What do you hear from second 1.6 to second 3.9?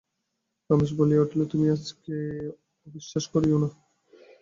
আমাকে অবিশ্বাস করিয়ো না।